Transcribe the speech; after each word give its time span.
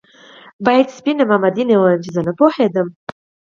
باید 0.65 0.87
سپينه 0.97 1.23
مامدينه 1.31 1.73
ووايم 1.75 1.99
چې 2.03 2.09
زه 2.15 2.21
نه 2.27 2.33
پوهېدم 2.39 2.87